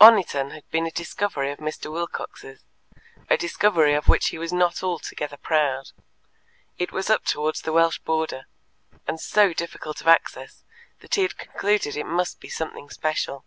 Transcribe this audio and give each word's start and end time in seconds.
Oniton 0.00 0.52
had 0.52 0.62
been 0.70 0.86
a 0.86 0.92
discovery 0.92 1.50
of 1.50 1.58
Mr. 1.58 1.90
Wilcox's 1.90 2.62
a 3.28 3.36
discovery 3.36 3.94
of 3.94 4.06
which 4.06 4.28
he 4.28 4.38
was 4.38 4.52
not 4.52 4.80
altogether 4.84 5.36
proud. 5.36 5.90
It 6.78 6.92
was 6.92 7.10
up 7.10 7.24
towards 7.24 7.62
the 7.62 7.72
Welsh 7.72 7.98
border, 7.98 8.46
and 9.08 9.18
so 9.20 9.52
difficult 9.52 10.00
of 10.00 10.06
access 10.06 10.62
that 11.00 11.16
he 11.16 11.22
had 11.22 11.36
concluded 11.36 11.96
it 11.96 12.06
must 12.06 12.38
be 12.38 12.48
something 12.48 12.90
special. 12.90 13.44